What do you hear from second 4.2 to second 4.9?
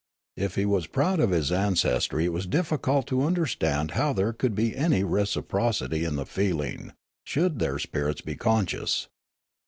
could be